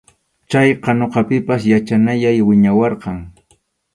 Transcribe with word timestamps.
Chayqa 0.49 0.89
ñuqapipas 0.99 1.61
yachanayay 1.71 2.37
wiñawarqan. 2.47 3.17